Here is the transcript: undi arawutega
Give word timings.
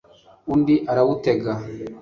undi 0.53 0.75
arawutega 0.91 1.53